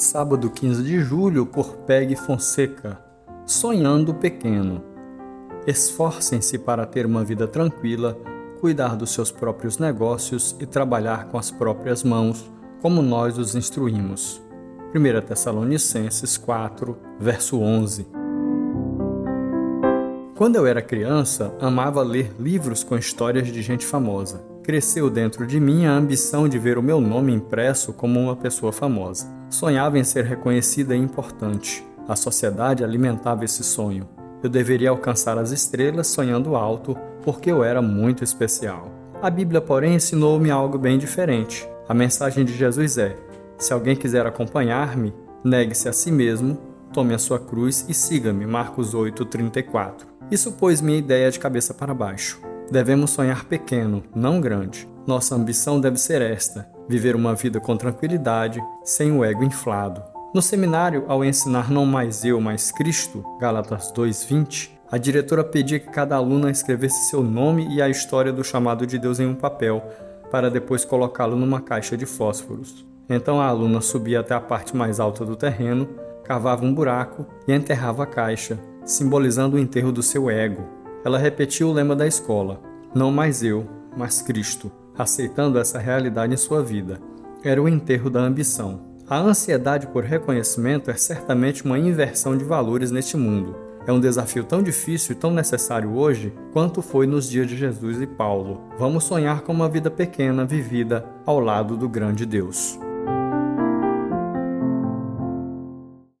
Sábado 0.00 0.48
15 0.48 0.82
de 0.82 0.98
julho, 1.00 1.44
por 1.44 1.76
Peg 1.76 2.16
Fonseca. 2.16 2.98
Sonhando 3.44 4.14
pequeno. 4.14 4.82
Esforcem-se 5.66 6.56
para 6.56 6.86
ter 6.86 7.04
uma 7.04 7.22
vida 7.22 7.46
tranquila, 7.46 8.16
cuidar 8.62 8.96
dos 8.96 9.10
seus 9.10 9.30
próprios 9.30 9.76
negócios 9.76 10.56
e 10.58 10.64
trabalhar 10.64 11.26
com 11.26 11.36
as 11.36 11.50
próprias 11.50 12.02
mãos, 12.02 12.50
como 12.80 13.02
nós 13.02 13.36
os 13.36 13.54
instruímos. 13.54 14.40
1 14.94 15.20
Tessalonicenses 15.20 16.38
4, 16.38 16.96
verso 17.18 17.60
11. 17.60 18.06
Quando 20.34 20.56
eu 20.56 20.66
era 20.66 20.80
criança, 20.80 21.54
amava 21.60 22.00
ler 22.00 22.34
livros 22.40 22.82
com 22.82 22.96
histórias 22.96 23.48
de 23.48 23.60
gente 23.60 23.84
famosa. 23.84 24.42
Cresceu 24.70 25.10
dentro 25.10 25.48
de 25.48 25.58
mim 25.58 25.84
a 25.84 25.90
ambição 25.90 26.48
de 26.48 26.56
ver 26.56 26.78
o 26.78 26.82
meu 26.82 27.00
nome 27.00 27.34
impresso 27.34 27.92
como 27.92 28.20
uma 28.20 28.36
pessoa 28.36 28.70
famosa. 28.70 29.26
Sonhava 29.48 29.98
em 29.98 30.04
ser 30.04 30.24
reconhecida 30.24 30.94
e 30.94 30.98
importante. 31.00 31.84
A 32.06 32.14
sociedade 32.14 32.84
alimentava 32.84 33.44
esse 33.44 33.64
sonho. 33.64 34.08
Eu 34.40 34.48
deveria 34.48 34.90
alcançar 34.90 35.36
as 35.38 35.50
estrelas 35.50 36.06
sonhando 36.06 36.54
alto, 36.54 36.96
porque 37.24 37.50
eu 37.50 37.64
era 37.64 37.82
muito 37.82 38.22
especial. 38.22 38.92
A 39.20 39.28
Bíblia, 39.28 39.60
porém, 39.60 39.96
ensinou-me 39.96 40.52
algo 40.52 40.78
bem 40.78 40.98
diferente. 40.98 41.68
A 41.88 41.92
mensagem 41.92 42.44
de 42.44 42.56
Jesus 42.56 42.96
é: 42.96 43.16
se 43.58 43.72
alguém 43.72 43.96
quiser 43.96 44.24
acompanhar-me, 44.24 45.12
negue-se 45.42 45.88
a 45.88 45.92
si 45.92 46.12
mesmo, 46.12 46.56
tome 46.92 47.12
a 47.12 47.18
sua 47.18 47.40
cruz 47.40 47.84
e 47.88 47.92
siga-me. 47.92 48.46
Marcos 48.46 48.94
8:34. 48.94 50.06
Isso 50.30 50.52
pôs 50.52 50.80
minha 50.80 50.98
ideia 50.98 51.28
de 51.28 51.40
cabeça 51.40 51.74
para 51.74 51.92
baixo. 51.92 52.49
Devemos 52.70 53.10
sonhar 53.10 53.46
pequeno, 53.46 54.04
não 54.14 54.40
grande. 54.40 54.88
Nossa 55.04 55.34
ambição 55.34 55.80
deve 55.80 55.96
ser 55.96 56.22
esta: 56.22 56.70
viver 56.88 57.16
uma 57.16 57.34
vida 57.34 57.58
com 57.58 57.76
tranquilidade, 57.76 58.62
sem 58.84 59.10
o 59.10 59.24
ego 59.24 59.42
inflado. 59.42 60.00
No 60.32 60.40
seminário, 60.40 61.04
ao 61.08 61.24
ensinar 61.24 61.68
não 61.68 61.84
mais 61.84 62.24
eu, 62.24 62.40
mas 62.40 62.70
Cristo, 62.70 63.24
Gálatas 63.40 63.92
2:20, 63.92 64.70
a 64.88 64.96
diretora 64.98 65.42
pedia 65.42 65.80
que 65.80 65.90
cada 65.90 66.14
aluna 66.14 66.48
escrevesse 66.48 67.10
seu 67.10 67.24
nome 67.24 67.66
e 67.74 67.82
a 67.82 67.88
história 67.88 68.32
do 68.32 68.44
chamado 68.44 68.86
de 68.86 68.98
Deus 68.98 69.18
em 69.18 69.26
um 69.26 69.34
papel, 69.34 69.82
para 70.30 70.48
depois 70.48 70.84
colocá-lo 70.84 71.34
numa 71.34 71.60
caixa 71.60 71.96
de 71.96 72.06
fósforos. 72.06 72.86
Então 73.08 73.40
a 73.40 73.46
aluna 73.46 73.80
subia 73.80 74.20
até 74.20 74.32
a 74.32 74.40
parte 74.40 74.76
mais 74.76 75.00
alta 75.00 75.24
do 75.24 75.34
terreno, 75.34 75.88
cavava 76.22 76.64
um 76.64 76.72
buraco 76.72 77.26
e 77.48 77.52
enterrava 77.52 78.04
a 78.04 78.06
caixa, 78.06 78.56
simbolizando 78.84 79.56
o 79.56 79.58
enterro 79.58 79.90
do 79.90 80.04
seu 80.04 80.30
ego. 80.30 80.79
Ela 81.04 81.18
repetiu 81.18 81.68
o 81.68 81.72
lema 81.72 81.96
da 81.96 82.06
escola: 82.06 82.60
Não 82.94 83.10
mais 83.10 83.42
eu, 83.42 83.66
mas 83.96 84.22
Cristo, 84.22 84.70
aceitando 84.96 85.58
essa 85.58 85.78
realidade 85.78 86.32
em 86.32 86.36
sua 86.36 86.62
vida. 86.62 87.00
Era 87.42 87.62
o 87.62 87.68
enterro 87.68 88.10
da 88.10 88.20
ambição. 88.20 88.90
A 89.08 89.18
ansiedade 89.18 89.86
por 89.88 90.04
reconhecimento 90.04 90.90
é 90.90 90.94
certamente 90.94 91.64
uma 91.64 91.78
inversão 91.78 92.36
de 92.36 92.44
valores 92.44 92.90
neste 92.90 93.16
mundo. 93.16 93.56
É 93.86 93.92
um 93.92 93.98
desafio 93.98 94.44
tão 94.44 94.62
difícil 94.62 95.12
e 95.12 95.18
tão 95.18 95.32
necessário 95.32 95.96
hoje 95.96 96.32
quanto 96.52 96.82
foi 96.82 97.06
nos 97.06 97.28
dias 97.28 97.48
de 97.48 97.56
Jesus 97.56 98.00
e 98.00 98.06
Paulo. 98.06 98.60
Vamos 98.78 99.04
sonhar 99.04 99.40
com 99.40 99.52
uma 99.52 99.68
vida 99.68 99.90
pequena 99.90 100.44
vivida 100.44 101.04
ao 101.24 101.40
lado 101.40 101.76
do 101.76 101.88
grande 101.88 102.26
Deus. 102.26 102.78